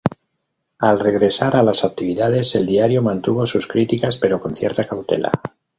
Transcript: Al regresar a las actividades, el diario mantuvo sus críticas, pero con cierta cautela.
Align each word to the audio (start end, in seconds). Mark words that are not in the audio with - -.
Al 0.79 0.99
regresar 0.99 1.55
a 1.55 1.61
las 1.61 1.83
actividades, 1.85 2.55
el 2.55 2.65
diario 2.65 3.03
mantuvo 3.03 3.45
sus 3.45 3.67
críticas, 3.67 4.17
pero 4.17 4.39
con 4.39 4.55
cierta 4.55 4.85
cautela. 4.85 5.31